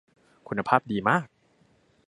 [0.47, 1.27] คุณภาพดีมาก